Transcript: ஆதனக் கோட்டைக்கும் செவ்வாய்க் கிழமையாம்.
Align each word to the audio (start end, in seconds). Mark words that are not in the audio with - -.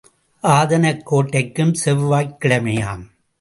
ஆதனக் 0.41 1.05
கோட்டைக்கும் 1.05 1.73
செவ்வாய்க் 1.85 2.37
கிழமையாம். 2.41 3.05